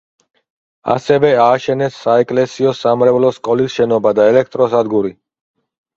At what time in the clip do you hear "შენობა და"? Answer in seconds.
3.79-4.27